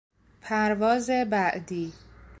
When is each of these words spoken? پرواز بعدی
پرواز 0.41 1.09
بعدی 1.09 1.93